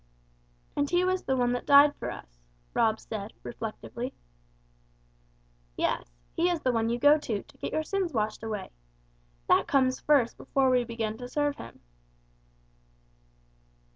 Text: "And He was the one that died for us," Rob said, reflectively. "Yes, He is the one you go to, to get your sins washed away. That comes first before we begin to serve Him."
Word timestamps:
"And 0.75 0.89
He 0.89 1.03
was 1.03 1.21
the 1.25 1.35
one 1.37 1.51
that 1.51 1.67
died 1.67 1.95
for 1.97 2.09
us," 2.09 2.39
Rob 2.73 2.99
said, 2.99 3.33
reflectively. 3.43 4.15
"Yes, 5.77 6.17
He 6.33 6.49
is 6.49 6.61
the 6.61 6.71
one 6.71 6.89
you 6.89 6.97
go 6.97 7.19
to, 7.19 7.43
to 7.43 7.57
get 7.59 7.71
your 7.71 7.83
sins 7.83 8.11
washed 8.11 8.41
away. 8.41 8.71
That 9.47 9.67
comes 9.67 9.99
first 9.99 10.37
before 10.37 10.71
we 10.71 10.83
begin 10.85 11.19
to 11.19 11.27
serve 11.29 11.57
Him." 11.57 11.81